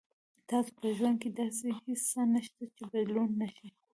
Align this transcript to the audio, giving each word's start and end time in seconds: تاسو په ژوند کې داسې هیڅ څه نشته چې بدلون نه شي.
تاسو 0.49 0.69
په 0.79 0.87
ژوند 0.97 1.17
کې 1.21 1.29
داسې 1.39 1.67
هیڅ 1.81 2.01
څه 2.11 2.21
نشته 2.33 2.63
چې 2.75 2.83
بدلون 2.91 3.29
نه 3.41 3.47
شي. 3.55 3.67